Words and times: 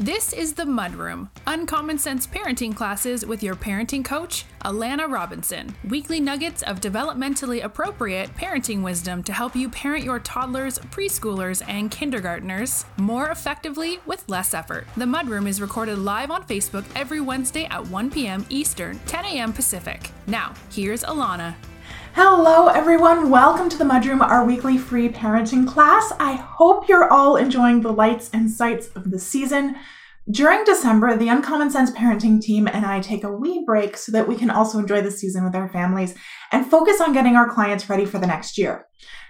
This 0.00 0.32
is 0.32 0.54
the 0.54 0.64
Mudroom, 0.64 1.28
uncommon 1.46 1.98
sense 1.98 2.26
parenting 2.26 2.74
classes 2.74 3.26
with 3.26 3.42
your 3.42 3.54
parenting 3.54 4.02
coach, 4.02 4.46
Alana 4.64 5.06
Robinson. 5.12 5.76
Weekly 5.86 6.20
nuggets 6.20 6.62
of 6.62 6.80
developmentally 6.80 7.62
appropriate 7.62 8.34
parenting 8.34 8.80
wisdom 8.80 9.22
to 9.24 9.34
help 9.34 9.54
you 9.54 9.68
parent 9.68 10.02
your 10.02 10.18
toddlers, 10.18 10.78
preschoolers, 10.78 11.62
and 11.68 11.90
kindergartners 11.90 12.86
more 12.96 13.28
effectively 13.28 13.98
with 14.06 14.26
less 14.26 14.54
effort. 14.54 14.86
The 14.96 15.04
Mudroom 15.04 15.46
is 15.46 15.60
recorded 15.60 15.98
live 15.98 16.30
on 16.30 16.44
Facebook 16.44 16.86
every 16.96 17.20
Wednesday 17.20 17.66
at 17.66 17.86
1 17.88 18.10
p.m. 18.10 18.46
Eastern, 18.48 18.98
10 19.00 19.26
a.m. 19.26 19.52
Pacific. 19.52 20.10
Now, 20.26 20.54
here's 20.70 21.04
Alana. 21.04 21.54
Hello, 22.14 22.66
everyone. 22.66 23.30
Welcome 23.30 23.68
to 23.68 23.78
the 23.78 23.84
Mudroom, 23.84 24.20
our 24.20 24.44
weekly 24.44 24.78
free 24.78 25.08
parenting 25.08 25.68
class. 25.68 26.12
I 26.18 26.32
hope 26.34 26.88
you're 26.88 27.08
all 27.08 27.36
enjoying 27.36 27.82
the 27.82 27.92
lights 27.92 28.30
and 28.32 28.50
sights 28.50 28.88
of 28.96 29.10
the 29.12 29.18
season. 29.18 29.76
During 30.30 30.64
December, 30.64 31.16
the 31.16 31.28
Uncommon 31.28 31.70
Sense 31.70 31.90
parenting 31.90 32.40
team 32.40 32.68
and 32.68 32.84
I 32.84 33.00
take 33.00 33.24
a 33.24 33.32
wee 33.32 33.64
break 33.64 33.96
so 33.96 34.12
that 34.12 34.28
we 34.28 34.36
can 34.36 34.50
also 34.50 34.78
enjoy 34.78 35.00
the 35.00 35.10
season 35.10 35.44
with 35.44 35.54
our 35.54 35.70
families 35.70 36.14
and 36.52 36.66
focus 36.66 37.00
on 37.00 37.14
getting 37.14 37.36
our 37.36 37.48
clients 37.48 37.88
ready 37.88 38.04
for 38.04 38.18
the 38.18 38.26
next 38.26 38.58
year. 38.58 38.86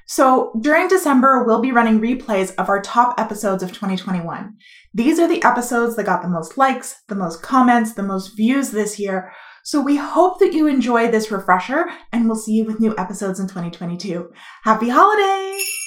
So 0.07 0.53
during 0.61 0.89
December, 0.89 1.45
we'll 1.45 1.61
be 1.61 1.71
running 1.71 2.01
replays 2.01 2.53
of 2.57 2.69
our 2.69 2.83
top 2.83 3.19
episodes 3.21 3.63
of 3.63 3.71
2021. 3.71 4.55
These 4.93 5.21
are 5.21 5.29
the 5.29 5.43
episodes 5.45 5.95
that 5.95 6.07
got 6.07 6.23
the 6.23 6.29
most 6.29 6.59
likes, 6.59 6.97
the 7.09 7.15
most 7.15 7.41
comments, 7.41 7.95
the 7.95 8.03
most 8.03 8.37
views 8.37 8.71
this 8.71 8.99
year. 8.99 9.33
So 9.63 9.80
we 9.80 9.97
hope 9.97 10.41
that 10.41 10.53
you 10.53 10.67
enjoy 10.67 11.11
this 11.11 11.30
refresher 11.30 11.87
and 12.13 12.27
we'll 12.27 12.37
see 12.37 12.55
you 12.55 12.65
with 12.65 12.80
new 12.80 12.95
episodes 12.99 13.39
in 13.39 13.46
2022. 13.46 14.29
Happy 14.65 14.89
holidays! 14.89 15.80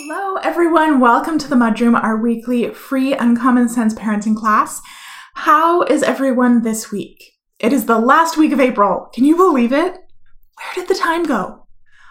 Hello, 0.00 0.36
everyone. 0.36 1.00
Welcome 1.00 1.38
to 1.38 1.48
the 1.48 1.56
Mudroom, 1.56 2.00
our 2.00 2.16
weekly 2.16 2.72
free 2.72 3.14
Uncommon 3.14 3.68
Sense 3.68 3.94
parenting 3.94 4.36
class. 4.36 4.80
How 5.34 5.82
is 5.82 6.04
everyone 6.04 6.62
this 6.62 6.92
week? 6.92 7.32
It 7.58 7.72
is 7.72 7.86
the 7.86 7.98
last 7.98 8.36
week 8.36 8.52
of 8.52 8.60
April. 8.60 9.10
Can 9.12 9.24
you 9.24 9.36
believe 9.36 9.72
it? 9.72 9.94
Where 9.94 10.74
did 10.76 10.86
the 10.86 10.94
time 10.94 11.24
go? 11.24 11.66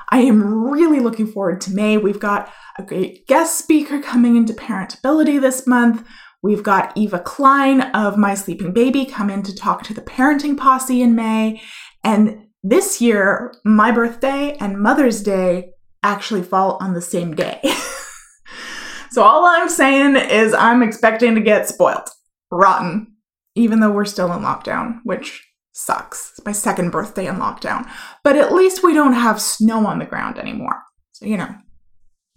I 0.10 0.20
am 0.20 0.70
really 0.70 1.00
looking 1.00 1.28
forward 1.28 1.62
to 1.62 1.74
May. 1.74 1.98
We've 1.98 2.20
got 2.20 2.52
a 2.78 2.84
great 2.84 3.26
guest 3.26 3.58
speaker 3.58 4.02
coming 4.02 4.36
into 4.36 4.52
Parentability 4.52 5.40
this 5.40 5.66
month. 5.66 6.06
We've 6.44 6.64
got 6.64 6.92
Eva 6.98 7.20
Klein 7.20 7.84
of 7.94 8.18
My 8.18 8.36
Sleeping 8.36 8.74
Baby 8.74 9.06
come 9.06 9.30
in 9.30 9.44
to 9.44 9.56
talk 9.56 9.84
to 9.84 9.94
the 9.94 10.02
parenting 10.02 10.58
posse 10.58 11.02
in 11.02 11.16
May. 11.16 11.62
And 12.04 12.48
this 12.62 13.00
year, 13.00 13.54
my 13.64 13.92
birthday 13.94 14.58
and 14.60 14.78
Mother's 14.78 15.24
Day 15.24 15.70
actually 16.04 16.44
fall 16.44 16.78
on 16.80 16.94
the 16.94 17.02
same 17.02 17.36
day. 17.36 17.60
so 19.12 19.24
all 19.24 19.46
I'm 19.46 19.70
saying 19.70 20.16
is 20.16 20.54
I'm 20.54 20.84
expecting 20.84 21.36
to 21.36 21.42
get 21.42 21.68
spoiled, 21.68 22.10
rotten, 22.52 23.16
even 23.56 23.80
though 23.80 23.92
we're 23.92 24.06
still 24.06 24.32
in 24.34 24.42
lockdown, 24.42 25.00
which 25.04 25.48
sucks. 25.74 26.32
It's 26.32 26.46
my 26.46 26.52
second 26.52 26.92
birthday 26.92 27.28
in 27.28 27.36
lockdown. 27.36 27.90
But 28.24 28.36
at 28.36 28.54
least 28.54 28.84
we 28.84 28.94
don't 28.94 29.14
have 29.14 29.42
snow 29.42 29.86
on 29.86 30.00
the 30.00 30.06
ground 30.06 30.40
anymore. 30.40 30.82
So, 31.12 31.26
you 31.26 31.38
know, 31.38 31.56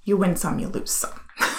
you 0.02 0.16
win 0.16 0.36
some, 0.36 0.58
you 0.58 0.68
lose 0.68 0.90
some. 0.90 1.18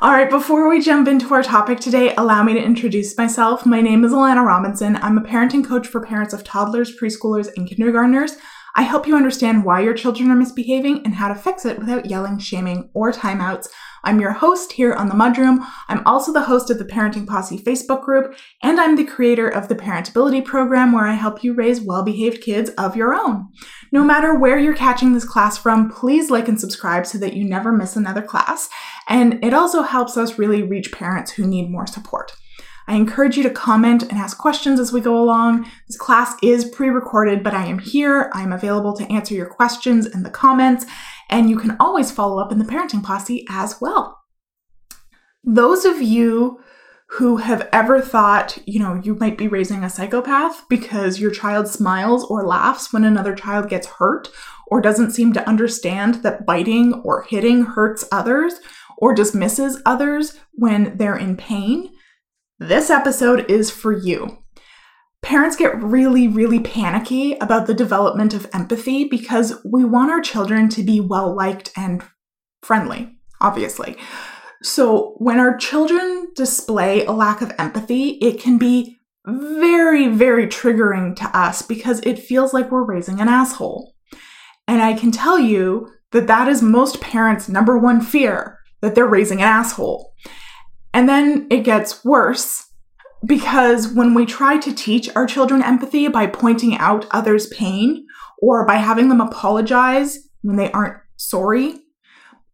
All 0.00 0.12
right, 0.12 0.28
before 0.28 0.68
we 0.68 0.80
jump 0.80 1.08
into 1.08 1.32
our 1.32 1.42
topic 1.42 1.80
today, 1.80 2.14
allow 2.16 2.42
me 2.42 2.52
to 2.52 2.62
introduce 2.62 3.16
myself. 3.16 3.64
My 3.64 3.80
name 3.80 4.04
is 4.04 4.12
Alana 4.12 4.44
Robinson. 4.44 4.96
I'm 4.96 5.16
a 5.16 5.22
parenting 5.22 5.64
coach 5.64 5.86
for 5.86 6.04
parents 6.04 6.34
of 6.34 6.44
toddlers, 6.44 6.94
preschoolers, 6.96 7.48
and 7.56 7.66
kindergartners. 7.66 8.36
I 8.78 8.82
help 8.82 9.06
you 9.06 9.16
understand 9.16 9.64
why 9.64 9.80
your 9.80 9.94
children 9.94 10.30
are 10.30 10.36
misbehaving 10.36 11.00
and 11.06 11.14
how 11.14 11.28
to 11.28 11.34
fix 11.34 11.64
it 11.64 11.78
without 11.78 12.10
yelling, 12.10 12.38
shaming, 12.38 12.90
or 12.92 13.10
timeouts. 13.10 13.68
I'm 14.04 14.20
your 14.20 14.32
host 14.32 14.72
here 14.72 14.92
on 14.92 15.08
the 15.08 15.14
Mudroom. 15.14 15.66
I'm 15.88 16.06
also 16.06 16.30
the 16.30 16.42
host 16.42 16.68
of 16.68 16.78
the 16.78 16.84
Parenting 16.84 17.26
Posse 17.26 17.58
Facebook 17.58 18.04
group, 18.04 18.36
and 18.62 18.78
I'm 18.78 18.96
the 18.96 19.06
creator 19.06 19.48
of 19.48 19.68
the 19.68 19.76
Parentability 19.76 20.44
program 20.44 20.92
where 20.92 21.06
I 21.06 21.14
help 21.14 21.42
you 21.42 21.54
raise 21.54 21.80
well 21.80 22.02
behaved 22.02 22.42
kids 22.42 22.68
of 22.76 22.96
your 22.96 23.14
own. 23.14 23.48
No 23.92 24.04
matter 24.04 24.38
where 24.38 24.58
you're 24.58 24.76
catching 24.76 25.14
this 25.14 25.24
class 25.24 25.56
from, 25.56 25.90
please 25.90 26.30
like 26.30 26.46
and 26.46 26.60
subscribe 26.60 27.06
so 27.06 27.16
that 27.16 27.32
you 27.32 27.44
never 27.44 27.72
miss 27.72 27.96
another 27.96 28.20
class. 28.20 28.68
And 29.08 29.42
it 29.42 29.54
also 29.54 29.82
helps 29.82 30.18
us 30.18 30.38
really 30.38 30.62
reach 30.62 30.92
parents 30.92 31.32
who 31.32 31.46
need 31.46 31.70
more 31.70 31.86
support. 31.86 32.32
I 32.88 32.94
encourage 32.94 33.36
you 33.36 33.42
to 33.42 33.50
comment 33.50 34.02
and 34.02 34.12
ask 34.12 34.38
questions 34.38 34.78
as 34.78 34.92
we 34.92 35.00
go 35.00 35.20
along. 35.20 35.70
This 35.88 35.96
class 35.96 36.34
is 36.42 36.64
pre 36.64 36.88
recorded, 36.88 37.42
but 37.42 37.54
I 37.54 37.66
am 37.66 37.78
here. 37.78 38.30
I'm 38.32 38.52
available 38.52 38.94
to 38.96 39.12
answer 39.12 39.34
your 39.34 39.46
questions 39.46 40.06
in 40.06 40.22
the 40.22 40.30
comments, 40.30 40.86
and 41.28 41.50
you 41.50 41.58
can 41.58 41.76
always 41.80 42.10
follow 42.10 42.40
up 42.40 42.52
in 42.52 42.58
the 42.58 42.64
Parenting 42.64 43.02
Posse 43.02 43.44
as 43.50 43.80
well. 43.80 44.22
Those 45.42 45.84
of 45.84 46.00
you 46.00 46.60
who 47.08 47.36
have 47.36 47.68
ever 47.72 48.00
thought, 48.00 48.58
you 48.66 48.80
know, 48.80 49.00
you 49.02 49.14
might 49.14 49.38
be 49.38 49.46
raising 49.46 49.84
a 49.84 49.90
psychopath 49.90 50.68
because 50.68 51.20
your 51.20 51.30
child 51.30 51.68
smiles 51.68 52.24
or 52.24 52.44
laughs 52.44 52.92
when 52.92 53.04
another 53.04 53.34
child 53.34 53.68
gets 53.68 53.86
hurt 53.86 54.28
or 54.66 54.80
doesn't 54.80 55.12
seem 55.12 55.32
to 55.32 55.48
understand 55.48 56.16
that 56.16 56.44
biting 56.44 56.94
or 57.04 57.22
hitting 57.22 57.64
hurts 57.64 58.04
others 58.10 58.54
or 58.98 59.14
dismisses 59.14 59.80
others 59.86 60.38
when 60.52 60.96
they're 60.96 61.16
in 61.16 61.36
pain, 61.36 61.92
this 62.58 62.90
episode 62.90 63.50
is 63.50 63.70
for 63.70 63.92
you. 63.92 64.38
Parents 65.22 65.56
get 65.56 65.80
really, 65.82 66.28
really 66.28 66.60
panicky 66.60 67.34
about 67.34 67.66
the 67.66 67.74
development 67.74 68.32
of 68.32 68.48
empathy 68.52 69.04
because 69.04 69.60
we 69.64 69.84
want 69.84 70.10
our 70.10 70.20
children 70.20 70.68
to 70.70 70.82
be 70.82 71.00
well 71.00 71.34
liked 71.34 71.70
and 71.76 72.02
friendly, 72.62 73.18
obviously. 73.40 73.96
So, 74.62 75.14
when 75.18 75.38
our 75.38 75.56
children 75.56 76.28
display 76.34 77.04
a 77.04 77.12
lack 77.12 77.42
of 77.42 77.52
empathy, 77.58 78.10
it 78.22 78.40
can 78.40 78.56
be 78.56 78.96
very, 79.26 80.08
very 80.08 80.46
triggering 80.46 81.14
to 81.16 81.24
us 81.36 81.62
because 81.62 82.00
it 82.00 82.18
feels 82.18 82.54
like 82.54 82.70
we're 82.70 82.84
raising 82.84 83.20
an 83.20 83.28
asshole. 83.28 83.94
And 84.68 84.80
I 84.80 84.94
can 84.94 85.10
tell 85.10 85.38
you 85.38 85.92
that 86.12 86.26
that 86.28 86.48
is 86.48 86.62
most 86.62 87.00
parents' 87.00 87.48
number 87.48 87.76
one 87.76 88.00
fear 88.00 88.58
that 88.80 88.94
they're 88.94 89.06
raising 89.06 89.40
an 89.40 89.48
asshole. 89.48 90.14
And 90.96 91.06
then 91.06 91.46
it 91.50 91.62
gets 91.62 92.06
worse 92.06 92.70
because 93.26 93.92
when 93.92 94.14
we 94.14 94.24
try 94.24 94.56
to 94.56 94.74
teach 94.74 95.14
our 95.14 95.26
children 95.26 95.62
empathy 95.62 96.08
by 96.08 96.26
pointing 96.26 96.78
out 96.78 97.06
others' 97.10 97.48
pain 97.48 98.06
or 98.40 98.66
by 98.66 98.76
having 98.76 99.10
them 99.10 99.20
apologize 99.20 100.18
when 100.40 100.56
they 100.56 100.72
aren't 100.72 100.96
sorry, 101.16 101.80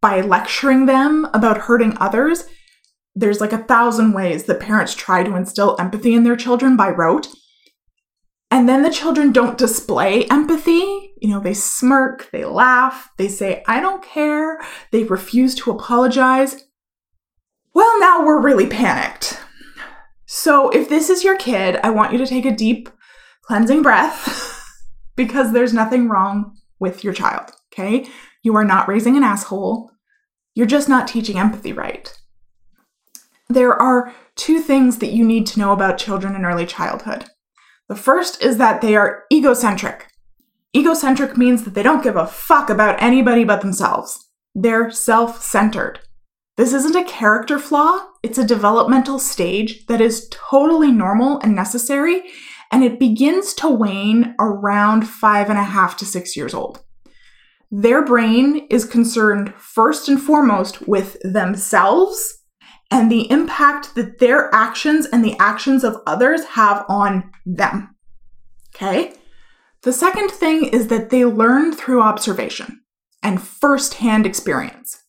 by 0.01 0.19
lecturing 0.19 0.87
them 0.87 1.25
about 1.33 1.57
hurting 1.57 1.95
others, 2.01 2.43
there's 3.15 3.39
like 3.39 3.53
a 3.53 3.63
thousand 3.63 4.11
ways 4.11 4.43
that 4.43 4.59
parents 4.59 4.93
try 4.93 5.23
to 5.23 5.37
instill 5.37 5.77
empathy 5.79 6.13
in 6.13 6.25
their 6.25 6.35
children 6.35 6.75
by 6.75 6.89
rote. 6.89 7.29
And 8.51 8.67
then 8.67 8.83
the 8.83 8.91
children 8.91 9.31
don't 9.31 9.57
display 9.57 10.25
empathy. 10.25 11.13
You 11.21 11.29
know, 11.29 11.39
they 11.39 11.53
smirk, 11.53 12.29
they 12.33 12.43
laugh, 12.43 13.09
they 13.17 13.29
say, 13.29 13.63
I 13.69 13.79
don't 13.79 14.03
care, 14.03 14.59
they 14.91 15.05
refuse 15.05 15.55
to 15.55 15.71
apologize. 15.71 16.65
Well, 17.73 17.99
now 17.99 18.25
we're 18.25 18.41
really 18.41 18.67
panicked. 18.67 19.39
So, 20.25 20.69
if 20.69 20.89
this 20.89 21.09
is 21.09 21.23
your 21.23 21.37
kid, 21.37 21.79
I 21.83 21.89
want 21.89 22.11
you 22.11 22.17
to 22.19 22.27
take 22.27 22.45
a 22.45 22.55
deep 22.55 22.89
cleansing 23.43 23.81
breath 23.81 24.59
because 25.15 25.51
there's 25.51 25.73
nothing 25.73 26.07
wrong 26.07 26.57
with 26.79 27.03
your 27.03 27.13
child, 27.13 27.51
okay? 27.71 28.07
You 28.41 28.55
are 28.55 28.65
not 28.65 28.87
raising 28.87 29.17
an 29.17 29.23
asshole. 29.23 29.91
You're 30.55 30.67
just 30.67 30.89
not 30.89 31.07
teaching 31.07 31.39
empathy 31.39 31.73
right. 31.73 32.15
There 33.49 33.79
are 33.79 34.13
two 34.35 34.61
things 34.61 34.99
that 34.99 35.11
you 35.11 35.25
need 35.25 35.45
to 35.47 35.59
know 35.59 35.71
about 35.71 35.97
children 35.97 36.35
in 36.35 36.45
early 36.45 36.65
childhood. 36.65 37.25
The 37.89 37.95
first 37.95 38.41
is 38.43 38.57
that 38.57 38.81
they 38.81 38.95
are 38.95 39.23
egocentric. 39.31 40.07
Egocentric 40.75 41.37
means 41.37 41.63
that 41.63 41.73
they 41.73 41.83
don't 41.83 42.03
give 42.03 42.15
a 42.15 42.25
fuck 42.25 42.69
about 42.69 43.01
anybody 43.01 43.43
but 43.43 43.61
themselves. 43.61 44.29
They're 44.55 44.89
self 44.91 45.43
centered. 45.43 45.99
This 46.55 46.73
isn't 46.73 46.95
a 46.95 47.03
character 47.05 47.57
flaw, 47.57 48.05
it's 48.21 48.37
a 48.37 48.45
developmental 48.45 49.17
stage 49.17 49.85
that 49.87 49.99
is 49.99 50.29
totally 50.29 50.91
normal 50.91 51.39
and 51.39 51.55
necessary, 51.55 52.23
and 52.71 52.83
it 52.83 52.99
begins 52.99 53.53
to 53.55 53.69
wane 53.69 54.35
around 54.39 55.07
five 55.07 55.49
and 55.49 55.57
a 55.57 55.63
half 55.63 55.97
to 55.97 56.05
six 56.05 56.37
years 56.37 56.53
old. 56.53 56.83
Their 57.71 58.05
brain 58.05 58.67
is 58.69 58.85
concerned 58.85 59.53
first 59.57 60.07
and 60.07 60.21
foremost 60.21 60.87
with 60.87 61.17
themselves 61.23 62.43
and 62.91 63.11
the 63.11 63.29
impact 63.31 63.95
that 63.95 64.19
their 64.19 64.53
actions 64.53 65.07
and 65.07 65.25
the 65.25 65.35
actions 65.39 65.83
of 65.83 65.97
others 66.05 66.45
have 66.49 66.85
on 66.87 67.31
them. 67.47 67.95
Okay? 68.75 69.15
The 69.81 69.91
second 69.91 70.29
thing 70.29 70.65
is 70.65 70.87
that 70.87 71.09
they 71.09 71.25
learn 71.25 71.73
through 71.73 72.03
observation 72.03 72.81
and 73.23 73.41
firsthand 73.41 74.27
experience. 74.27 75.02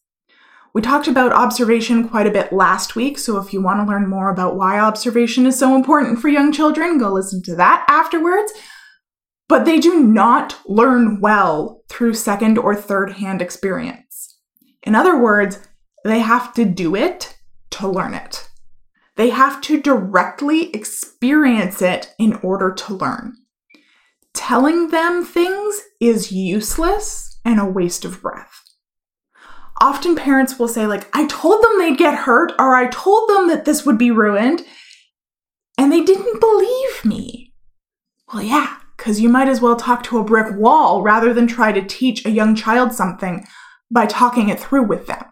We 0.74 0.82
talked 0.82 1.06
about 1.06 1.32
observation 1.32 2.08
quite 2.08 2.26
a 2.26 2.32
bit 2.32 2.52
last 2.52 2.96
week, 2.96 3.16
so 3.16 3.38
if 3.38 3.52
you 3.52 3.62
want 3.62 3.78
to 3.78 3.88
learn 3.88 4.08
more 4.08 4.28
about 4.28 4.56
why 4.56 4.80
observation 4.80 5.46
is 5.46 5.56
so 5.56 5.76
important 5.76 6.18
for 6.18 6.28
young 6.28 6.50
children, 6.50 6.98
go 6.98 7.12
listen 7.12 7.42
to 7.44 7.54
that 7.54 7.86
afterwards. 7.88 8.52
But 9.48 9.66
they 9.66 9.78
do 9.78 10.00
not 10.02 10.58
learn 10.66 11.20
well 11.20 11.84
through 11.88 12.14
second 12.14 12.58
or 12.58 12.74
third 12.74 13.12
hand 13.12 13.40
experience. 13.40 14.36
In 14.82 14.96
other 14.96 15.16
words, 15.16 15.60
they 16.04 16.18
have 16.18 16.52
to 16.54 16.64
do 16.64 16.96
it 16.96 17.38
to 17.70 17.86
learn 17.86 18.12
it. 18.12 18.48
They 19.14 19.30
have 19.30 19.60
to 19.62 19.80
directly 19.80 20.74
experience 20.74 21.82
it 21.82 22.12
in 22.18 22.34
order 22.42 22.72
to 22.72 22.94
learn. 22.94 23.36
Telling 24.32 24.88
them 24.88 25.24
things 25.24 25.80
is 26.00 26.32
useless 26.32 27.38
and 27.44 27.60
a 27.60 27.64
waste 27.64 28.04
of 28.04 28.20
breath. 28.20 28.63
Often 29.80 30.16
parents 30.16 30.58
will 30.58 30.68
say, 30.68 30.86
like, 30.86 31.08
I 31.12 31.26
told 31.26 31.62
them 31.62 31.78
they'd 31.78 31.98
get 31.98 32.14
hurt, 32.14 32.52
or 32.58 32.74
I 32.74 32.86
told 32.88 33.28
them 33.28 33.48
that 33.48 33.64
this 33.64 33.84
would 33.84 33.98
be 33.98 34.10
ruined, 34.10 34.62
and 35.76 35.92
they 35.92 36.02
didn't 36.02 36.40
believe 36.40 37.04
me. 37.04 37.52
Well, 38.32 38.42
yeah, 38.42 38.76
because 38.96 39.20
you 39.20 39.28
might 39.28 39.48
as 39.48 39.60
well 39.60 39.76
talk 39.76 40.02
to 40.04 40.18
a 40.18 40.24
brick 40.24 40.56
wall 40.56 41.02
rather 41.02 41.34
than 41.34 41.46
try 41.46 41.72
to 41.72 41.84
teach 41.84 42.24
a 42.24 42.30
young 42.30 42.54
child 42.54 42.92
something 42.92 43.46
by 43.90 44.06
talking 44.06 44.48
it 44.48 44.60
through 44.60 44.84
with 44.84 45.06
them. 45.06 45.24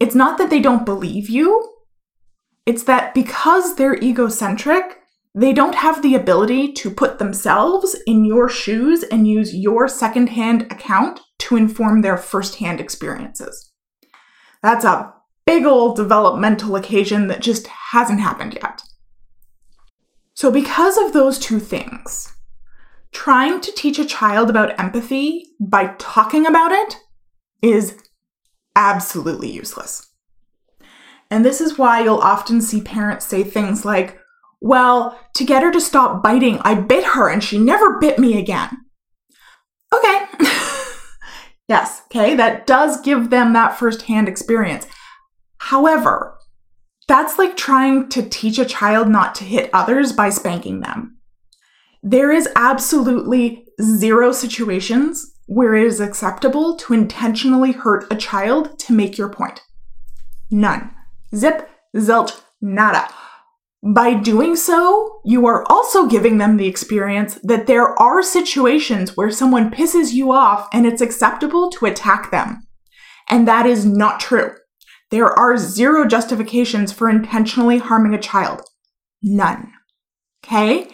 It's 0.00 0.14
not 0.14 0.38
that 0.38 0.50
they 0.50 0.60
don't 0.60 0.84
believe 0.84 1.28
you, 1.28 1.74
it's 2.66 2.82
that 2.84 3.14
because 3.14 3.76
they're 3.76 3.96
egocentric, 3.96 4.98
they 5.34 5.52
don't 5.52 5.76
have 5.76 6.02
the 6.02 6.14
ability 6.14 6.72
to 6.74 6.90
put 6.90 7.18
themselves 7.18 7.96
in 8.06 8.24
your 8.24 8.48
shoes 8.48 9.02
and 9.04 9.26
use 9.26 9.54
your 9.54 9.88
secondhand 9.88 10.62
account 10.70 11.20
to 11.48 11.56
inform 11.56 12.02
their 12.02 12.18
firsthand 12.18 12.78
experiences. 12.78 13.72
That's 14.62 14.84
a 14.84 15.14
big 15.46 15.64
old 15.64 15.96
developmental 15.96 16.76
occasion 16.76 17.28
that 17.28 17.40
just 17.40 17.66
hasn't 17.66 18.20
happened 18.20 18.58
yet. 18.62 18.82
So, 20.34 20.50
because 20.50 20.98
of 20.98 21.14
those 21.14 21.38
two 21.38 21.58
things, 21.58 22.34
trying 23.12 23.62
to 23.62 23.72
teach 23.72 23.98
a 23.98 24.04
child 24.04 24.50
about 24.50 24.78
empathy 24.78 25.46
by 25.58 25.94
talking 25.98 26.46
about 26.46 26.70
it 26.70 26.96
is 27.62 27.98
absolutely 28.76 29.50
useless. 29.50 30.06
And 31.30 31.46
this 31.46 31.62
is 31.62 31.78
why 31.78 32.02
you'll 32.02 32.18
often 32.18 32.60
see 32.60 32.82
parents 32.82 33.24
say 33.24 33.42
things 33.42 33.86
like, 33.86 34.18
Well, 34.60 35.18
to 35.34 35.44
get 35.44 35.62
her 35.62 35.72
to 35.72 35.80
stop 35.80 36.22
biting, 36.22 36.58
I 36.60 36.74
bit 36.74 37.04
her 37.04 37.30
and 37.30 37.42
she 37.42 37.58
never 37.58 37.98
bit 37.98 38.18
me 38.18 38.38
again. 38.38 38.76
Yes, 41.68 42.02
okay, 42.06 42.34
that 42.34 42.66
does 42.66 43.00
give 43.02 43.30
them 43.30 43.52
that 43.52 43.78
firsthand 43.78 44.28
experience. 44.28 44.86
However, 45.58 46.38
that's 47.06 47.38
like 47.38 47.56
trying 47.56 48.08
to 48.10 48.22
teach 48.22 48.58
a 48.58 48.64
child 48.64 49.08
not 49.08 49.34
to 49.36 49.44
hit 49.44 49.70
others 49.72 50.12
by 50.12 50.30
spanking 50.30 50.80
them. 50.80 51.18
There 52.02 52.30
is 52.32 52.48
absolutely 52.56 53.66
zero 53.82 54.32
situations 54.32 55.34
where 55.46 55.74
it 55.74 55.84
is 55.84 56.00
acceptable 56.00 56.76
to 56.76 56.94
intentionally 56.94 57.72
hurt 57.72 58.06
a 58.10 58.16
child 58.16 58.78
to 58.78 58.92
make 58.92 59.18
your 59.18 59.28
point. 59.28 59.62
None. 60.50 60.94
Zip, 61.34 61.68
zilch, 61.96 62.40
nada. 62.60 63.08
By 63.82 64.14
doing 64.14 64.56
so, 64.56 65.20
you 65.24 65.46
are 65.46 65.64
also 65.70 66.06
giving 66.06 66.38
them 66.38 66.56
the 66.56 66.66
experience 66.66 67.38
that 67.44 67.66
there 67.68 68.00
are 68.00 68.22
situations 68.22 69.16
where 69.16 69.30
someone 69.30 69.70
pisses 69.70 70.12
you 70.12 70.32
off 70.32 70.68
and 70.72 70.84
it's 70.84 71.00
acceptable 71.00 71.70
to 71.70 71.86
attack 71.86 72.30
them. 72.30 72.62
And 73.28 73.46
that 73.46 73.66
is 73.66 73.86
not 73.86 74.18
true. 74.18 74.50
There 75.10 75.28
are 75.38 75.56
zero 75.56 76.06
justifications 76.06 76.92
for 76.92 77.08
intentionally 77.08 77.78
harming 77.78 78.14
a 78.14 78.20
child. 78.20 78.62
None. 79.22 79.72
Okay? 80.44 80.90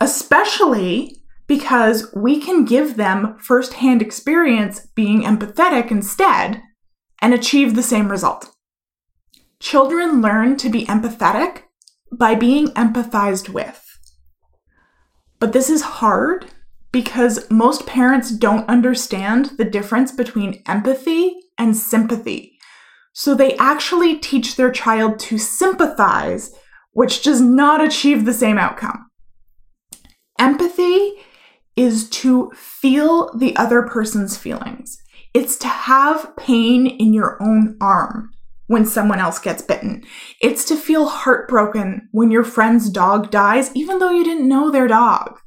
Especially 0.00 1.16
because 1.46 2.12
we 2.14 2.40
can 2.40 2.64
give 2.64 2.96
them 2.96 3.36
firsthand 3.38 4.00
experience 4.02 4.86
being 4.94 5.22
empathetic 5.22 5.90
instead 5.90 6.62
and 7.20 7.34
achieve 7.34 7.74
the 7.74 7.82
same 7.82 8.10
result. 8.10 8.50
Children 9.60 10.20
learn 10.22 10.56
to 10.56 10.68
be 10.68 10.86
empathetic 10.86 11.62
by 12.12 12.34
being 12.34 12.68
empathized 12.68 13.48
with. 13.48 13.82
But 15.38 15.52
this 15.52 15.68
is 15.68 15.82
hard 15.82 16.46
because 16.92 17.50
most 17.50 17.86
parents 17.86 18.30
don't 18.30 18.68
understand 18.68 19.50
the 19.58 19.64
difference 19.64 20.12
between 20.12 20.62
empathy 20.66 21.36
and 21.58 21.76
sympathy. 21.76 22.58
So 23.12 23.34
they 23.34 23.56
actually 23.56 24.16
teach 24.16 24.56
their 24.56 24.70
child 24.70 25.18
to 25.20 25.38
sympathize, 25.38 26.54
which 26.92 27.22
does 27.22 27.40
not 27.40 27.84
achieve 27.84 28.24
the 28.24 28.32
same 28.32 28.58
outcome. 28.58 29.10
Empathy 30.38 31.14
is 31.76 32.08
to 32.10 32.50
feel 32.54 33.30
the 33.36 33.54
other 33.56 33.82
person's 33.82 34.36
feelings. 34.36 34.98
It's 35.34 35.56
to 35.58 35.68
have 35.68 36.34
pain 36.36 36.86
in 36.86 37.12
your 37.12 37.42
own 37.42 37.76
arm 37.80 38.30
when 38.66 38.84
someone 38.84 39.18
else 39.18 39.38
gets 39.38 39.62
bitten. 39.62 40.04
It's 40.40 40.64
to 40.66 40.76
feel 40.76 41.08
heartbroken 41.08 42.08
when 42.12 42.30
your 42.30 42.44
friend's 42.44 42.90
dog 42.90 43.30
dies, 43.30 43.70
even 43.74 43.98
though 43.98 44.10
you 44.10 44.24
didn't 44.24 44.48
know 44.48 44.70
their 44.70 44.88
dog. 44.88 45.38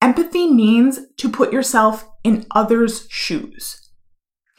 Empathy 0.00 0.52
means 0.52 1.00
to 1.18 1.28
put 1.28 1.52
yourself 1.52 2.08
in 2.24 2.46
others' 2.52 3.06
shoes. 3.10 3.90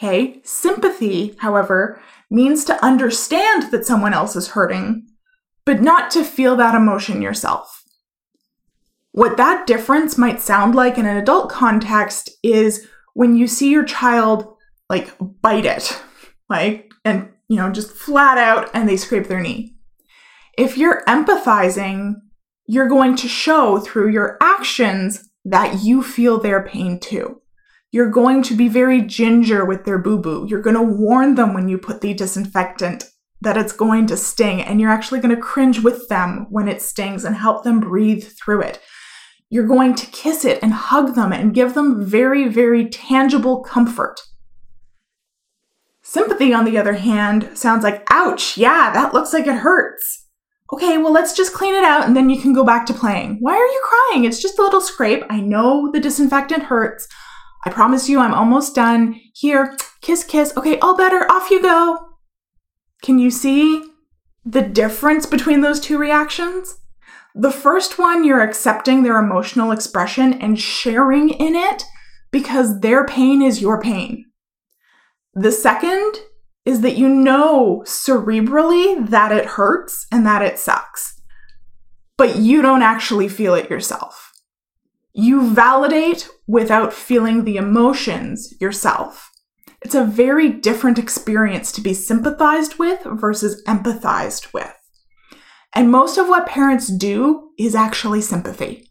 Okay? 0.01 0.41
Sympathy, 0.43 1.35
however, 1.39 2.01
means 2.29 2.63
to 2.65 2.85
understand 2.85 3.71
that 3.71 3.85
someone 3.85 4.13
else 4.13 4.35
is 4.35 4.49
hurting, 4.49 5.07
but 5.65 5.81
not 5.81 6.11
to 6.11 6.23
feel 6.23 6.55
that 6.55 6.75
emotion 6.75 7.21
yourself. 7.21 7.83
What 9.11 9.37
that 9.37 9.67
difference 9.67 10.17
might 10.17 10.39
sound 10.39 10.75
like 10.75 10.97
in 10.97 11.05
an 11.05 11.17
adult 11.17 11.49
context 11.49 12.29
is 12.43 12.87
when 13.13 13.35
you 13.35 13.47
see 13.47 13.71
your 13.71 13.83
child 13.83 14.55
like 14.89 15.11
bite 15.41 15.65
it, 15.65 16.01
like, 16.49 16.91
and 17.03 17.29
you 17.49 17.57
know, 17.57 17.69
just 17.69 17.91
flat 17.91 18.37
out 18.37 18.69
and 18.73 18.87
they 18.87 18.95
scrape 18.95 19.27
their 19.27 19.41
knee. 19.41 19.75
If 20.57 20.77
you're 20.77 21.03
empathizing, 21.07 22.15
you're 22.67 22.87
going 22.87 23.15
to 23.17 23.27
show 23.27 23.79
through 23.79 24.09
your 24.09 24.37
actions 24.41 25.27
that 25.43 25.83
you 25.83 26.03
feel 26.03 26.39
their 26.39 26.63
pain 26.63 26.99
too. 26.99 27.41
You're 27.91 28.11
going 28.11 28.43
to 28.43 28.55
be 28.55 28.67
very 28.67 29.01
ginger 29.01 29.65
with 29.65 29.83
their 29.83 29.97
boo 29.97 30.19
boo. 30.19 30.45
You're 30.47 30.61
going 30.61 30.75
to 30.75 30.83
warn 30.83 31.35
them 31.35 31.55
when 31.55 31.67
you 31.67 31.79
put 31.79 32.01
the 32.01 32.13
disinfectant 32.13 33.05
that 33.41 33.57
it's 33.57 33.71
going 33.71 34.05
to 34.07 34.17
sting, 34.17 34.61
and 34.61 34.79
you're 34.79 34.91
actually 34.91 35.21
going 35.21 35.35
to 35.35 35.41
cringe 35.41 35.79
with 35.79 36.07
them 36.09 36.45
when 36.49 36.67
it 36.67 36.81
stings 36.81 37.23
and 37.23 37.35
help 37.35 37.63
them 37.63 37.79
breathe 37.79 38.23
through 38.23 38.61
it. 38.61 38.79
You're 39.49 39.65
going 39.65 39.95
to 39.95 40.05
kiss 40.07 40.45
it 40.45 40.59
and 40.61 40.73
hug 40.73 41.15
them 41.15 41.31
and 41.31 41.53
give 41.53 41.73
them 41.73 42.05
very, 42.05 42.47
very 42.49 42.89
tangible 42.89 43.63
comfort. 43.63 44.19
Sympathy, 46.09 46.55
on 46.55 46.65
the 46.65 46.75
other 46.75 46.93
hand, 46.93 47.51
sounds 47.53 47.83
like, 47.83 48.01
ouch, 48.09 48.57
yeah, 48.57 48.91
that 48.93 49.13
looks 49.13 49.31
like 49.31 49.45
it 49.45 49.57
hurts. 49.57 50.25
Okay, 50.73 50.97
well, 50.97 51.13
let's 51.13 51.33
just 51.33 51.53
clean 51.53 51.75
it 51.75 51.83
out 51.83 52.07
and 52.07 52.17
then 52.17 52.31
you 52.31 52.41
can 52.41 52.51
go 52.51 52.63
back 52.63 52.87
to 52.87 52.95
playing. 52.95 53.37
Why 53.41 53.53
are 53.53 53.57
you 53.67 53.81
crying? 53.83 54.25
It's 54.25 54.41
just 54.41 54.57
a 54.57 54.63
little 54.63 54.81
scrape. 54.81 55.23
I 55.29 55.39
know 55.39 55.91
the 55.91 55.99
disinfectant 55.99 56.63
hurts. 56.63 57.07
I 57.63 57.69
promise 57.69 58.09
you, 58.09 58.19
I'm 58.19 58.33
almost 58.33 58.73
done. 58.73 59.21
Here, 59.35 59.77
kiss, 60.01 60.23
kiss. 60.23 60.51
Okay, 60.57 60.79
all 60.79 60.97
better. 60.97 61.31
Off 61.31 61.51
you 61.51 61.61
go. 61.61 61.99
Can 63.03 63.19
you 63.19 63.29
see 63.29 63.83
the 64.43 64.63
difference 64.63 65.27
between 65.27 65.61
those 65.61 65.79
two 65.79 65.99
reactions? 65.99 66.79
The 67.35 67.51
first 67.51 67.99
one, 67.99 68.23
you're 68.23 68.41
accepting 68.41 69.03
their 69.03 69.19
emotional 69.19 69.71
expression 69.71 70.33
and 70.33 70.59
sharing 70.59 71.29
in 71.29 71.55
it 71.55 71.83
because 72.31 72.79
their 72.79 73.05
pain 73.05 73.43
is 73.43 73.61
your 73.61 73.79
pain. 73.79 74.25
The 75.33 75.51
second 75.51 76.15
is 76.65 76.81
that 76.81 76.97
you 76.97 77.09
know 77.09 77.83
cerebrally 77.85 79.07
that 79.09 79.31
it 79.31 79.45
hurts 79.45 80.05
and 80.11 80.25
that 80.25 80.41
it 80.41 80.59
sucks, 80.59 81.21
but 82.17 82.35
you 82.35 82.61
don't 82.61 82.81
actually 82.81 83.27
feel 83.27 83.55
it 83.55 83.69
yourself. 83.69 84.31
You 85.13 85.49
validate 85.49 86.29
without 86.47 86.93
feeling 86.93 87.43
the 87.43 87.57
emotions 87.57 88.53
yourself. 88.59 89.29
It's 89.81 89.95
a 89.95 90.03
very 90.03 90.49
different 90.49 90.99
experience 90.99 91.71
to 91.73 91.81
be 91.81 91.93
sympathized 91.93 92.77
with 92.77 93.01
versus 93.03 93.63
empathized 93.65 94.53
with. 94.53 94.73
And 95.73 95.91
most 95.91 96.17
of 96.17 96.27
what 96.27 96.47
parents 96.47 96.87
do 96.87 97.51
is 97.57 97.75
actually 97.75 98.21
sympathy. 98.21 98.89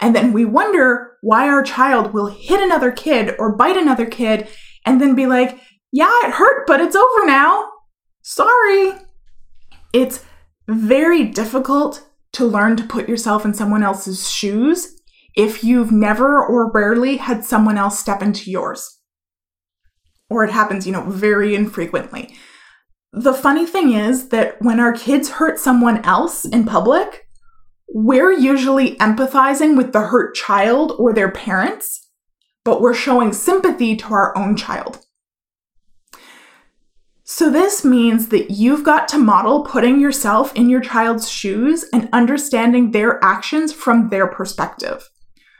And 0.00 0.14
then 0.14 0.32
we 0.32 0.44
wonder 0.44 1.16
why 1.22 1.48
our 1.48 1.62
child 1.62 2.12
will 2.12 2.26
hit 2.26 2.60
another 2.60 2.90
kid 2.90 3.34
or 3.38 3.56
bite 3.56 3.76
another 3.76 4.06
kid 4.06 4.48
and 4.84 5.00
then 5.00 5.14
be 5.14 5.26
like, 5.26 5.60
yeah, 5.92 6.10
it 6.24 6.32
hurt, 6.32 6.66
but 6.66 6.80
it's 6.80 6.96
over 6.96 7.26
now. 7.26 7.70
Sorry. 8.22 8.92
It's 9.92 10.24
very 10.68 11.24
difficult 11.24 12.08
to 12.32 12.44
learn 12.44 12.76
to 12.76 12.84
put 12.84 13.08
yourself 13.08 13.44
in 13.44 13.54
someone 13.54 13.82
else's 13.82 14.30
shoes 14.30 15.00
if 15.36 15.64
you've 15.64 15.92
never 15.92 16.44
or 16.44 16.70
rarely 16.72 17.16
had 17.16 17.44
someone 17.44 17.78
else 17.78 17.98
step 17.98 18.22
into 18.22 18.50
yours. 18.50 18.98
Or 20.30 20.44
it 20.44 20.50
happens, 20.50 20.86
you 20.86 20.92
know, 20.92 21.02
very 21.02 21.54
infrequently. 21.54 22.34
The 23.12 23.34
funny 23.34 23.66
thing 23.66 23.92
is 23.92 24.30
that 24.30 24.60
when 24.60 24.80
our 24.80 24.92
kids 24.92 25.30
hurt 25.30 25.60
someone 25.60 26.04
else 26.04 26.44
in 26.44 26.64
public, 26.64 27.28
we're 27.88 28.32
usually 28.32 28.96
empathizing 28.96 29.76
with 29.76 29.92
the 29.92 30.00
hurt 30.00 30.34
child 30.34 30.92
or 30.98 31.12
their 31.12 31.30
parents, 31.30 32.03
but 32.64 32.80
we're 32.80 32.94
showing 32.94 33.32
sympathy 33.32 33.94
to 33.96 34.14
our 34.14 34.36
own 34.36 34.56
child. 34.56 35.04
So, 37.26 37.50
this 37.50 37.84
means 37.84 38.28
that 38.28 38.50
you've 38.50 38.84
got 38.84 39.08
to 39.08 39.18
model 39.18 39.64
putting 39.64 39.98
yourself 39.98 40.54
in 40.54 40.68
your 40.68 40.80
child's 40.80 41.30
shoes 41.30 41.86
and 41.92 42.08
understanding 42.12 42.90
their 42.90 43.22
actions 43.24 43.72
from 43.72 44.10
their 44.10 44.26
perspective. 44.26 45.08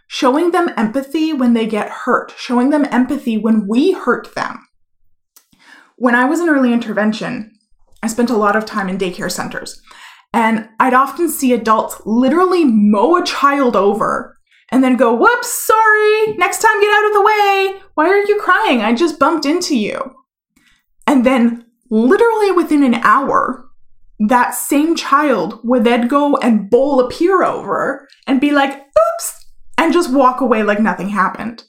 Showing 0.06 0.50
them 0.50 0.70
empathy 0.76 1.32
when 1.32 1.54
they 1.54 1.66
get 1.66 1.88
hurt, 1.88 2.34
showing 2.36 2.68
them 2.68 2.86
empathy 2.90 3.38
when 3.38 3.66
we 3.66 3.92
hurt 3.92 4.34
them. 4.34 4.66
When 5.96 6.14
I 6.14 6.26
was 6.26 6.40
in 6.40 6.50
early 6.50 6.72
intervention, 6.72 7.52
I 8.02 8.08
spent 8.08 8.28
a 8.28 8.36
lot 8.36 8.56
of 8.56 8.66
time 8.66 8.90
in 8.90 8.98
daycare 8.98 9.32
centers, 9.32 9.80
and 10.34 10.68
I'd 10.78 10.92
often 10.92 11.30
see 11.30 11.54
adults 11.54 12.02
literally 12.04 12.64
mow 12.66 13.16
a 13.16 13.24
child 13.24 13.74
over 13.74 14.33
and 14.74 14.82
then 14.82 14.96
go, 14.96 15.14
Whoops, 15.14 15.48
sorry, 15.48 16.32
next 16.36 16.58
time 16.58 16.80
get 16.80 16.96
out 16.96 17.06
of 17.06 17.12
the 17.12 17.22
way. 17.22 17.80
Why 17.94 18.08
are 18.08 18.18
you 18.18 18.40
crying? 18.40 18.80
I 18.80 18.92
just 18.92 19.20
bumped 19.20 19.46
into 19.46 19.78
you. 19.78 20.16
And 21.06 21.24
then, 21.24 21.66
literally 21.90 22.50
within 22.50 22.82
an 22.82 22.94
hour, 22.94 23.68
that 24.18 24.50
same 24.56 24.96
child 24.96 25.60
would 25.62 25.84
then 25.84 26.08
go 26.08 26.36
and 26.38 26.68
bowl 26.68 26.98
a 26.98 27.08
peer 27.08 27.44
over 27.44 28.08
and 28.26 28.40
be 28.40 28.50
like, 28.50 28.72
oops, 28.72 29.46
and 29.78 29.92
just 29.92 30.12
walk 30.12 30.40
away 30.40 30.64
like 30.64 30.80
nothing 30.80 31.10
happened. 31.10 31.62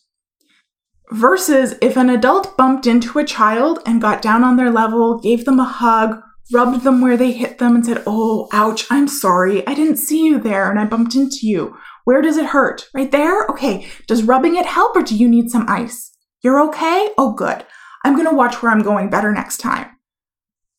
Versus 1.11 1.75
if 1.83 1.97
an 1.97 2.09
adult 2.09 2.57
bumped 2.57 2.87
into 2.87 3.19
a 3.19 3.23
child 3.23 3.77
and 3.85 4.01
got 4.01 4.23
down 4.23 4.43
on 4.43 4.57
their 4.57 4.71
level, 4.71 5.19
gave 5.19 5.45
them 5.45 5.59
a 5.59 5.63
hug, 5.63 6.19
rubbed 6.51 6.83
them 6.83 7.01
where 7.01 7.17
they 7.17 7.33
hit 7.33 7.59
them, 7.59 7.75
and 7.75 7.85
said, 7.85 8.01
Oh, 8.07 8.47
ouch, 8.51 8.87
I'm 8.89 9.07
sorry. 9.07 9.65
I 9.67 9.75
didn't 9.75 9.97
see 9.97 10.25
you 10.25 10.39
there 10.39 10.71
and 10.71 10.79
I 10.79 10.85
bumped 10.85 11.13
into 11.13 11.45
you. 11.45 11.77
Where 12.05 12.21
does 12.21 12.37
it 12.37 12.47
hurt? 12.47 12.87
Right 12.93 13.11
there? 13.11 13.45
Okay. 13.47 13.87
Does 14.07 14.23
rubbing 14.23 14.55
it 14.55 14.65
help 14.65 14.95
or 14.95 15.01
do 15.01 15.15
you 15.15 15.27
need 15.27 15.51
some 15.51 15.65
ice? 15.67 16.15
You're 16.41 16.61
okay? 16.69 17.09
Oh, 17.17 17.33
good. 17.33 17.65
I'm 18.03 18.13
going 18.13 18.29
to 18.29 18.35
watch 18.35 18.61
where 18.61 18.71
I'm 18.71 18.83
going 18.83 19.09
better 19.09 19.31
next 19.31 19.57
time. 19.57 19.87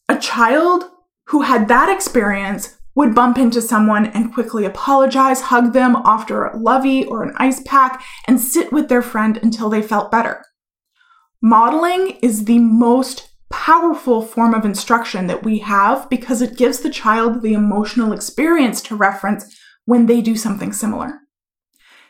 A 0.09 0.18
child 0.18 0.85
who 1.26 1.42
had 1.42 1.66
that 1.68 1.88
experience 1.88 2.78
would 2.95 3.14
bump 3.14 3.37
into 3.37 3.61
someone 3.61 4.06
and 4.06 4.33
quickly 4.33 4.64
apologize, 4.64 5.42
hug 5.42 5.73
them, 5.73 5.97
offer 5.97 6.47
a 6.47 6.56
lovey 6.56 7.04
or 7.04 7.25
an 7.25 7.35
ice 7.37 7.61
pack, 7.66 8.02
and 8.26 8.40
sit 8.40 8.73
with 8.73 8.88
their 8.88 9.02
friend 9.02 9.37
until 9.42 9.68
they 9.68 9.83
felt 9.83 10.11
better. 10.11 10.45
Modeling 11.42 12.18
is 12.23 12.45
the 12.45 12.61
most 12.61 13.28
powerful 13.50 14.23
form 14.23 14.54
of 14.54 14.64
instruction 14.64 15.26
that 15.26 15.42
we 15.42 15.59
have 15.59 16.09
because 16.09 16.40
it 16.40 16.56
gives 16.56 16.80
the 16.80 16.90
child 16.90 17.42
the 17.42 17.52
emotional 17.52 18.12
experience 18.12 18.80
to 18.83 18.97
reference 18.97 19.59
when 19.86 20.06
they 20.06 20.20
do 20.20 20.36
something 20.36 20.72
similar. 20.72 21.20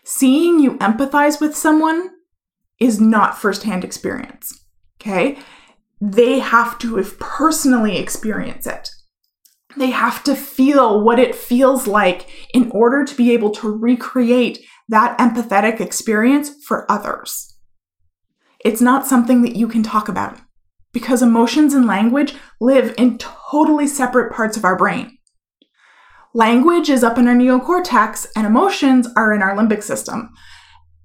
Seeing 0.02 0.58
you 0.58 0.72
empathize 0.78 1.40
with 1.40 1.56
someone 1.56 2.10
is 2.80 3.00
not 3.00 3.38
firsthand 3.38 3.84
experience. 3.84 4.64
Okay. 5.00 5.38
They 6.00 6.40
have 6.40 6.78
to 6.80 6.96
have 6.96 7.18
personally 7.18 7.96
experience 7.96 8.66
it. 8.66 8.90
They 9.76 9.90
have 9.90 10.24
to 10.24 10.34
feel 10.34 11.02
what 11.02 11.18
it 11.18 11.34
feels 11.34 11.86
like 11.86 12.28
in 12.54 12.70
order 12.70 13.04
to 13.04 13.14
be 13.14 13.32
able 13.32 13.50
to 13.52 13.70
recreate 13.70 14.58
that 14.88 15.18
empathetic 15.18 15.80
experience 15.80 16.50
for 16.64 16.90
others. 16.90 17.58
It's 18.64 18.80
not 18.80 19.06
something 19.06 19.42
that 19.42 19.56
you 19.56 19.68
can 19.68 19.82
talk 19.82 20.08
about 20.08 20.38
because 20.92 21.20
emotions 21.20 21.74
and 21.74 21.86
language 21.86 22.34
live 22.60 22.94
in 22.96 23.18
totally 23.18 23.86
separate 23.86 24.32
parts 24.32 24.56
of 24.56 24.64
our 24.64 24.76
brain. 24.76 25.15
Language 26.36 26.90
is 26.90 27.02
up 27.02 27.16
in 27.16 27.28
our 27.28 27.34
neocortex 27.34 28.26
and 28.36 28.46
emotions 28.46 29.08
are 29.16 29.32
in 29.32 29.40
our 29.40 29.56
limbic 29.56 29.82
system. 29.82 30.34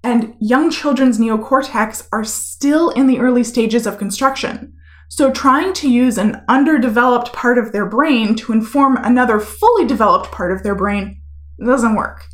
And 0.04 0.34
young 0.40 0.70
children's 0.70 1.18
neocortex 1.18 2.06
are 2.12 2.22
still 2.22 2.90
in 2.90 3.06
the 3.06 3.18
early 3.18 3.42
stages 3.42 3.86
of 3.86 3.96
construction. 3.96 4.74
So, 5.08 5.30
trying 5.32 5.72
to 5.72 5.88
use 5.90 6.18
an 6.18 6.44
underdeveloped 6.50 7.32
part 7.32 7.56
of 7.56 7.72
their 7.72 7.86
brain 7.86 8.34
to 8.36 8.52
inform 8.52 8.98
another 8.98 9.40
fully 9.40 9.86
developed 9.86 10.30
part 10.30 10.52
of 10.52 10.62
their 10.62 10.74
brain 10.74 11.22
doesn't 11.64 11.94
work. 11.94 12.26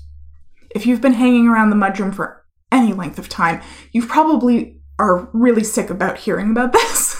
If 0.74 0.84
you've 0.84 1.00
been 1.00 1.12
hanging 1.12 1.46
around 1.46 1.70
the 1.70 1.76
mudroom 1.76 2.12
for 2.12 2.44
any 2.72 2.92
length 2.92 3.20
of 3.20 3.28
time, 3.28 3.62
you 3.92 4.04
probably 4.04 4.80
are 4.98 5.30
really 5.32 5.62
sick 5.62 5.88
about 5.88 6.18
hearing 6.18 6.50
about 6.50 6.72
this. 6.72 7.14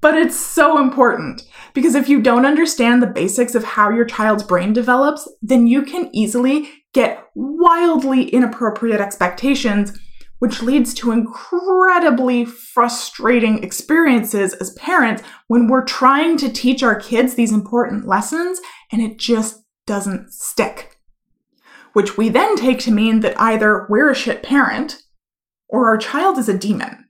but 0.00 0.16
it's 0.16 0.36
so 0.36 0.82
important 0.82 1.44
because 1.74 1.94
if 1.94 2.08
you 2.08 2.20
don't 2.20 2.46
understand 2.46 3.02
the 3.02 3.06
basics 3.06 3.54
of 3.54 3.64
how 3.64 3.90
your 3.90 4.04
child's 4.04 4.42
brain 4.42 4.72
develops, 4.72 5.28
then 5.40 5.66
you 5.66 5.82
can 5.82 6.10
easily 6.14 6.68
get 6.92 7.24
wildly 7.34 8.28
inappropriate 8.28 9.00
expectations, 9.00 9.98
which 10.38 10.62
leads 10.62 10.92
to 10.94 11.12
incredibly 11.12 12.44
frustrating 12.44 13.62
experiences 13.62 14.54
as 14.54 14.74
parents 14.74 15.22
when 15.48 15.68
we're 15.68 15.84
trying 15.84 16.36
to 16.36 16.52
teach 16.52 16.82
our 16.82 16.98
kids 16.98 17.34
these 17.34 17.52
important 17.52 18.06
lessons 18.06 18.60
and 18.90 19.00
it 19.00 19.18
just 19.18 19.62
doesn't 19.86 20.32
stick. 20.32 20.96
Which 21.92 22.16
we 22.16 22.28
then 22.28 22.56
take 22.56 22.78
to 22.80 22.90
mean 22.90 23.20
that 23.20 23.38
either 23.40 23.86
we're 23.88 24.10
a 24.10 24.14
shit 24.14 24.42
parent 24.42 25.02
or 25.68 25.88
our 25.88 25.98
child 25.98 26.38
is 26.38 26.48
a 26.48 26.56
demon. 26.56 27.06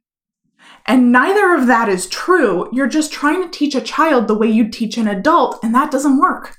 And 0.86 1.12
neither 1.12 1.54
of 1.54 1.66
that 1.68 1.88
is 1.88 2.08
true. 2.08 2.68
You're 2.72 2.88
just 2.88 3.12
trying 3.12 3.42
to 3.42 3.50
teach 3.50 3.74
a 3.74 3.80
child 3.80 4.26
the 4.26 4.36
way 4.36 4.48
you'd 4.48 4.72
teach 4.72 4.96
an 4.96 5.06
adult, 5.06 5.62
and 5.62 5.74
that 5.74 5.90
doesn't 5.90 6.18
work. 6.18 6.56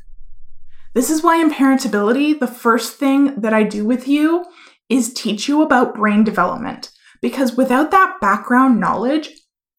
This 0.94 1.10
is 1.10 1.24
why 1.24 1.42
in 1.42 1.52
parentability, 1.52 2.40
the 2.40 2.48
first 2.48 2.98
thing 2.98 3.40
that 3.40 3.54
I 3.54 3.64
do 3.64 3.86
with 3.86 4.08
you 4.08 4.46
is 4.90 5.14
teach 5.14 5.48
you 5.48 5.62
about 5.62 5.96
brain 5.96 6.24
development. 6.24 6.92
Because 7.22 7.58
without 7.58 7.92
that 7.92 8.18
background 8.22 8.80
knowledge, 8.80 9.30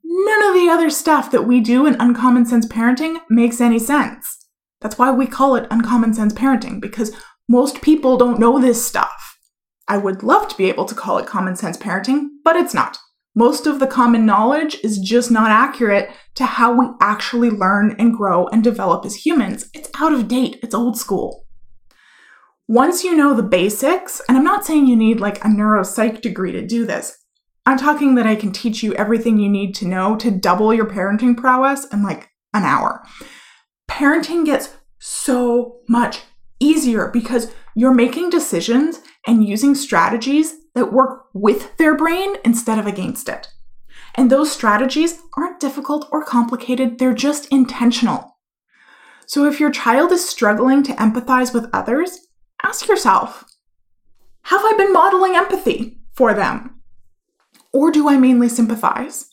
none 0.03 0.43
of 0.45 0.55
the 0.55 0.69
other 0.69 0.91
stuff 0.91 1.31
that 1.31 1.47
we 1.47 1.61
do 1.61 1.87
in 1.87 2.01
uncommon 2.01 2.47
sense 2.47 2.67
parenting 2.67 3.19
makes 3.31 3.61
any 3.61 3.79
sense. 3.79 4.47
That's 4.81 4.99
why 4.99 5.11
we 5.11 5.27
call 5.27 5.55
it 5.55 5.69
uncommon 5.71 6.15
sense 6.15 6.35
parenting, 6.35 6.81
because 6.81 7.17
most 7.49 7.81
people 7.81 8.17
don't 8.17 8.41
know 8.41 8.59
this 8.59 8.85
stuff. 8.85 9.39
I 9.87 9.99
would 9.99 10.23
love 10.23 10.49
to 10.49 10.57
be 10.57 10.69
able 10.69 10.87
to 10.87 10.95
call 10.95 11.19
it 11.19 11.27
common 11.27 11.57
sense 11.57 11.77
parenting, 11.77 12.29
but 12.43 12.57
it's 12.57 12.75
not. 12.75 12.99
Most 13.35 13.67
of 13.67 13.81
the 13.81 13.87
common 13.87 14.25
knowledge 14.25 14.77
is 14.85 14.99
just 14.99 15.31
not 15.31 15.51
accurate 15.51 16.09
to 16.37 16.45
how 16.45 16.73
we 16.79 16.87
actually 17.01 17.51
learn 17.51 17.97
and 17.99 18.17
grow 18.17 18.47
and 18.49 18.63
develop 18.63 19.05
as 19.05 19.27
humans. 19.27 19.69
It's 19.75 19.91
out 20.01 20.13
of 20.13 20.29
date, 20.29 20.61
it's 20.63 20.75
old 20.75 20.97
school. 20.97 21.45
Once 22.69 23.03
you 23.03 23.15
know 23.15 23.35
the 23.35 23.43
basics, 23.43 24.23
and 24.29 24.39
I'm 24.39 24.45
not 24.45 24.65
saying 24.65 24.87
you 24.87 24.97
need 24.97 25.21
like 25.21 25.39
a 25.39 25.49
neuropsych 25.49 26.21
degree 26.21 26.53
to 26.53 26.65
do 26.65 26.87
this, 26.87 27.19
I'm 27.67 27.77
talking 27.77 28.15
that 28.15 28.27
I 28.27 28.37
can 28.37 28.53
teach 28.53 28.83
you 28.83 28.95
everything 28.95 29.39
you 29.39 29.49
need 29.49 29.75
to 29.77 29.89
know 29.89 30.17
to 30.17 30.31
double 30.31 30.73
your 30.73 30.87
parenting 30.87 31.37
prowess 31.37 31.87
in 31.93 32.03
like 32.03 32.31
an 32.53 32.63
hour. 32.63 33.05
Parenting 33.91 34.47
gets 34.47 34.75
so 34.99 35.81
much 35.89 36.21
easier 36.61 37.09
because 37.09 37.53
you're 37.75 37.95
making 37.95 38.31
decisions 38.31 39.01
and 39.27 39.47
using 39.47 39.75
strategies 39.75 40.55
that 40.75 40.93
work 40.93 41.27
with 41.33 41.77
their 41.77 41.97
brain 41.97 42.37
instead 42.45 42.79
of 42.79 42.87
against 42.87 43.29
it. 43.29 43.49
And 44.15 44.31
those 44.31 44.53
strategies 44.53 45.21
aren't 45.37 45.61
difficult 45.61 46.09
or 46.13 46.25
complicated, 46.25 46.99
they're 46.99 47.15
just 47.15 47.47
intentional. 47.51 48.39
So 49.27 49.47
if 49.47 49.59
your 49.59 49.71
child 49.71 50.13
is 50.13 50.29
struggling 50.29 50.83
to 50.85 50.93
empathize 50.93 51.55
with 51.55 51.71
others, 51.73 52.29
ask 52.63 52.89
yourself 52.89 53.45
Have 54.43 54.61
I 54.63 54.75
been 54.77 54.93
modeling 54.93 55.35
empathy 55.35 55.99
for 56.13 56.35
them? 56.35 56.81
Or 57.73 57.91
do 57.91 58.09
I 58.09 58.17
mainly 58.17 58.49
sympathize? 58.49 59.31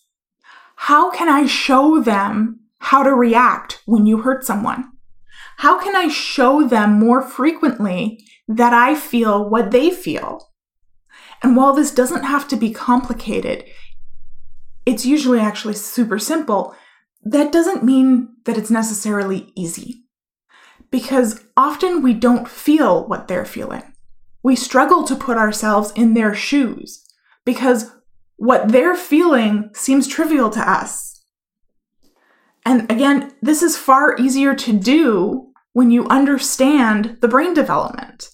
How 0.75 1.11
can 1.11 1.29
I 1.29 1.45
show 1.45 2.01
them 2.01 2.61
how 2.79 3.03
to 3.03 3.13
react 3.13 3.83
when 3.85 4.07
you 4.07 4.21
hurt 4.21 4.43
someone? 4.43 4.91
How 5.61 5.79
can 5.79 5.95
I 5.95 6.07
show 6.07 6.67
them 6.67 6.93
more 6.93 7.21
frequently 7.21 8.25
that 8.47 8.73
I 8.73 8.95
feel 8.95 9.47
what 9.47 9.69
they 9.69 9.91
feel? 9.91 10.49
And 11.43 11.55
while 11.55 11.75
this 11.75 11.93
doesn't 11.93 12.23
have 12.23 12.47
to 12.47 12.55
be 12.55 12.71
complicated, 12.71 13.65
it's 14.87 15.05
usually 15.05 15.39
actually 15.39 15.75
super 15.75 16.17
simple. 16.17 16.75
That 17.21 17.51
doesn't 17.51 17.83
mean 17.83 18.29
that 18.45 18.57
it's 18.57 18.71
necessarily 18.71 19.53
easy. 19.55 20.05
Because 20.89 21.43
often 21.55 22.01
we 22.01 22.15
don't 22.15 22.49
feel 22.49 23.07
what 23.07 23.27
they're 23.27 23.45
feeling. 23.45 23.83
We 24.41 24.55
struggle 24.55 25.03
to 25.03 25.15
put 25.15 25.37
ourselves 25.37 25.91
in 25.91 26.15
their 26.15 26.33
shoes 26.33 27.05
because 27.45 27.91
what 28.37 28.69
they're 28.69 28.95
feeling 28.95 29.69
seems 29.75 30.07
trivial 30.07 30.49
to 30.49 30.59
us. 30.59 31.23
And 32.65 32.91
again, 32.91 33.33
this 33.43 33.61
is 33.61 33.77
far 33.77 34.17
easier 34.17 34.55
to 34.55 34.73
do 34.73 35.49
when 35.73 35.91
you 35.91 36.07
understand 36.07 37.17
the 37.21 37.27
brain 37.27 37.53
development. 37.53 38.29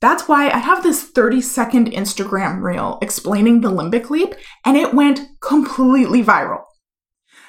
That's 0.00 0.28
why 0.28 0.48
I 0.50 0.58
have 0.58 0.82
this 0.82 1.02
30 1.02 1.40
second 1.40 1.90
Instagram 1.90 2.62
reel 2.62 2.98
explaining 3.02 3.60
the 3.60 3.70
limbic 3.70 4.10
leap, 4.10 4.34
and 4.64 4.76
it 4.76 4.94
went 4.94 5.22
completely 5.40 6.22
viral. 6.22 6.62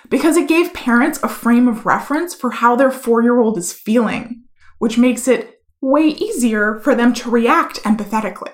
Because 0.09 0.35
it 0.35 0.47
gave 0.47 0.73
parents 0.73 1.21
a 1.21 1.29
frame 1.29 1.67
of 1.67 1.85
reference 1.85 2.33
for 2.33 2.51
how 2.51 2.75
their 2.75 2.91
four 2.91 3.21
year 3.21 3.39
old 3.39 3.57
is 3.57 3.73
feeling, 3.73 4.43
which 4.79 4.97
makes 4.97 5.27
it 5.27 5.61
way 5.81 6.07
easier 6.07 6.79
for 6.79 6.95
them 6.95 7.13
to 7.13 7.29
react 7.29 7.83
empathetically. 7.83 8.53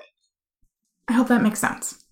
I 1.08 1.14
hope 1.14 1.28
that 1.28 1.42
makes 1.42 1.60
sense. 1.60 2.04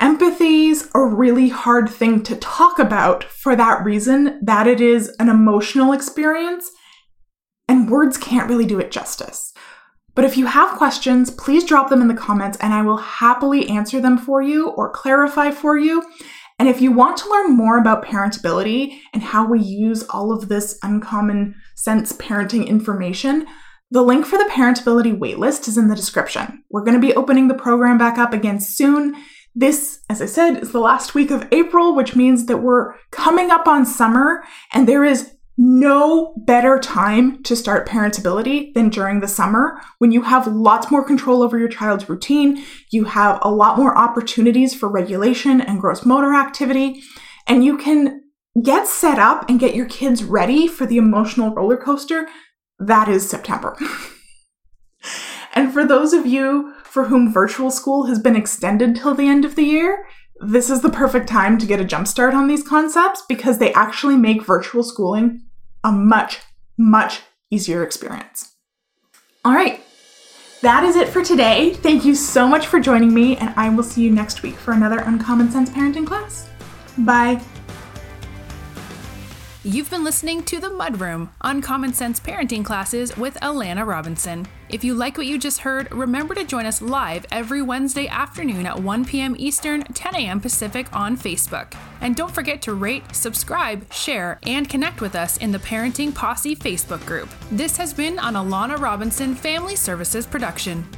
Empathy 0.00 0.68
is 0.68 0.90
a 0.94 1.04
really 1.04 1.48
hard 1.48 1.88
thing 1.88 2.22
to 2.24 2.36
talk 2.36 2.78
about 2.78 3.24
for 3.24 3.54
that 3.56 3.84
reason 3.84 4.38
that 4.42 4.66
it 4.66 4.80
is 4.80 5.14
an 5.18 5.28
emotional 5.28 5.92
experience 5.92 6.70
and 7.70 7.88
words 7.88 8.18
can't 8.18 8.48
really 8.48 8.66
do 8.66 8.80
it 8.80 8.90
justice. 8.90 9.54
But 10.16 10.24
if 10.24 10.36
you 10.36 10.46
have 10.46 10.76
questions, 10.76 11.30
please 11.30 11.64
drop 11.64 11.88
them 11.88 12.02
in 12.02 12.08
the 12.08 12.14
comments 12.14 12.58
and 12.58 12.74
I 12.74 12.82
will 12.82 12.96
happily 12.96 13.68
answer 13.68 14.00
them 14.00 14.18
for 14.18 14.42
you 14.42 14.70
or 14.70 14.90
clarify 14.90 15.52
for 15.52 15.78
you. 15.78 16.02
And 16.58 16.68
if 16.68 16.80
you 16.80 16.90
want 16.90 17.16
to 17.18 17.30
learn 17.30 17.56
more 17.56 17.78
about 17.78 18.04
parentability 18.04 18.98
and 19.14 19.22
how 19.22 19.46
we 19.46 19.60
use 19.60 20.02
all 20.10 20.32
of 20.32 20.48
this 20.48 20.80
uncommon 20.82 21.54
sense 21.76 22.12
parenting 22.14 22.66
information, 22.66 23.46
the 23.92 24.02
link 24.02 24.26
for 24.26 24.36
the 24.36 24.50
Parentability 24.52 25.16
waitlist 25.16 25.68
is 25.68 25.78
in 25.78 25.88
the 25.88 25.96
description. 25.96 26.64
We're 26.70 26.84
going 26.84 27.00
to 27.00 27.06
be 27.06 27.14
opening 27.14 27.46
the 27.48 27.54
program 27.54 27.98
back 27.98 28.18
up 28.18 28.32
again 28.32 28.60
soon. 28.60 29.14
This, 29.54 30.00
as 30.10 30.20
I 30.20 30.26
said, 30.26 30.58
is 30.58 30.72
the 30.72 30.80
last 30.80 31.14
week 31.14 31.30
of 31.30 31.46
April, 31.50 31.94
which 31.94 32.14
means 32.14 32.46
that 32.46 32.58
we're 32.58 32.94
coming 33.10 33.50
up 33.50 33.66
on 33.66 33.86
summer 33.86 34.44
and 34.72 34.86
there 34.88 35.04
is 35.04 35.34
no 35.62 36.32
better 36.38 36.78
time 36.78 37.42
to 37.42 37.54
start 37.54 37.86
parentability 37.86 38.72
than 38.72 38.88
during 38.88 39.20
the 39.20 39.28
summer 39.28 39.78
when 39.98 40.10
you 40.10 40.22
have 40.22 40.46
lots 40.46 40.90
more 40.90 41.04
control 41.04 41.42
over 41.42 41.58
your 41.58 41.68
child's 41.68 42.08
routine. 42.08 42.64
You 42.90 43.04
have 43.04 43.38
a 43.42 43.50
lot 43.50 43.76
more 43.76 43.94
opportunities 43.96 44.74
for 44.74 44.88
regulation 44.88 45.60
and 45.60 45.78
gross 45.78 46.06
motor 46.06 46.32
activity, 46.32 47.02
and 47.46 47.62
you 47.62 47.76
can 47.76 48.22
get 48.64 48.86
set 48.86 49.18
up 49.18 49.50
and 49.50 49.60
get 49.60 49.74
your 49.74 49.84
kids 49.84 50.24
ready 50.24 50.66
for 50.66 50.86
the 50.86 50.96
emotional 50.96 51.54
roller 51.54 51.76
coaster 51.76 52.26
that 52.78 53.10
is 53.10 53.28
September. 53.28 53.76
and 55.54 55.74
for 55.74 55.84
those 55.84 56.14
of 56.14 56.24
you 56.24 56.72
for 56.84 57.04
whom 57.04 57.30
virtual 57.30 57.70
school 57.70 58.06
has 58.06 58.18
been 58.18 58.34
extended 58.34 58.96
till 58.96 59.14
the 59.14 59.28
end 59.28 59.44
of 59.44 59.56
the 59.56 59.64
year, 59.64 60.06
this 60.40 60.70
is 60.70 60.80
the 60.80 60.88
perfect 60.88 61.28
time 61.28 61.58
to 61.58 61.66
get 61.66 61.82
a 61.82 61.84
jumpstart 61.84 62.32
on 62.32 62.48
these 62.48 62.66
concepts 62.66 63.22
because 63.28 63.58
they 63.58 63.74
actually 63.74 64.16
make 64.16 64.46
virtual 64.46 64.82
schooling 64.82 65.42
a 65.84 65.92
much, 65.92 66.40
much 66.76 67.20
easier 67.50 67.82
experience. 67.82 68.54
All 69.44 69.54
right, 69.54 69.80
that 70.62 70.84
is 70.84 70.96
it 70.96 71.08
for 71.08 71.22
today. 71.22 71.74
Thank 71.74 72.04
you 72.04 72.14
so 72.14 72.46
much 72.46 72.66
for 72.66 72.80
joining 72.80 73.14
me, 73.14 73.36
and 73.36 73.54
I 73.56 73.68
will 73.70 73.82
see 73.82 74.02
you 74.02 74.10
next 74.10 74.42
week 74.42 74.56
for 74.56 74.72
another 74.72 74.98
Uncommon 74.98 75.50
Sense 75.50 75.70
Parenting 75.70 76.06
class. 76.06 76.48
Bye. 76.98 77.40
You've 79.62 79.90
been 79.90 80.04
listening 80.04 80.42
to 80.44 80.58
The 80.58 80.70
Mudroom 80.70 81.28
Uncommon 81.42 81.92
Sense 81.92 82.18
Parenting 82.18 82.64
Classes 82.64 83.14
with 83.18 83.34
Alana 83.42 83.86
Robinson. 83.86 84.48
If 84.70 84.82
you 84.82 84.94
like 84.94 85.18
what 85.18 85.26
you 85.26 85.38
just 85.38 85.60
heard, 85.60 85.92
remember 85.92 86.34
to 86.34 86.46
join 86.46 86.64
us 86.64 86.80
live 86.80 87.26
every 87.30 87.60
Wednesday 87.60 88.08
afternoon 88.08 88.64
at 88.64 88.82
1 88.82 89.04
p.m. 89.04 89.36
Eastern, 89.38 89.82
10 89.82 90.14
a.m. 90.14 90.40
Pacific 90.40 90.90
on 90.96 91.14
Facebook. 91.14 91.74
And 92.00 92.16
don't 92.16 92.34
forget 92.34 92.62
to 92.62 92.72
rate, 92.72 93.14
subscribe, 93.14 93.92
share, 93.92 94.38
and 94.44 94.66
connect 94.66 95.02
with 95.02 95.14
us 95.14 95.36
in 95.36 95.52
the 95.52 95.58
Parenting 95.58 96.14
Posse 96.14 96.56
Facebook 96.56 97.04
group. 97.04 97.28
This 97.52 97.76
has 97.76 97.92
been 97.92 98.18
an 98.18 98.36
Alana 98.36 98.80
Robinson 98.80 99.34
Family 99.34 99.76
Services 99.76 100.24
production. 100.24 100.88